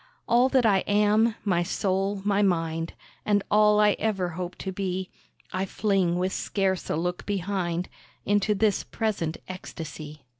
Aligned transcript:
All 0.27 0.49
that 0.49 0.65
I 0.65 0.79
am, 0.87 1.35
my 1.45 1.61
soul, 1.61 2.23
my 2.25 2.41
mind, 2.41 2.93
And 3.23 3.43
all 3.51 3.79
I 3.79 3.91
ever 3.99 4.29
hope 4.29 4.55
to 4.57 4.71
be 4.71 5.11
I 5.53 5.63
fling, 5.65 6.17
with 6.17 6.33
scarce 6.33 6.89
a 6.89 6.95
look 6.95 7.23
behind 7.27 7.87
Into 8.25 8.55
this 8.55 8.83
present 8.83 9.37
ecstasy. 9.47 10.25